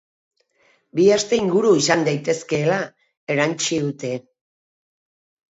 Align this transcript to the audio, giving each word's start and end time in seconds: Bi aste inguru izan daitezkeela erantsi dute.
Bi 0.99 1.03
aste 1.15 1.37
inguru 1.41 1.73
izan 1.81 2.07
daitezkeela 2.07 2.79
erantsi 3.35 3.81
dute. 3.87 4.13